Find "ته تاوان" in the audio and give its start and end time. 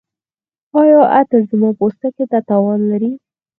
2.31-2.79